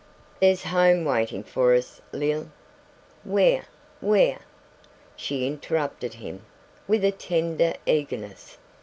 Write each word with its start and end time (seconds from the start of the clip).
There's 0.39 0.63
home 0.63 1.05
waiting 1.05 1.43
for 1.43 1.75
us, 1.75 2.01
Lil" 2.11 2.49
"Where? 3.37 3.65
Where?" 3.99 4.39
she 5.15 5.45
interrupted 5.45 6.15
him, 6.15 6.43
with 6.87 7.05
a 7.05 7.11
tender 7.11 7.73
eagerness. 7.85 8.57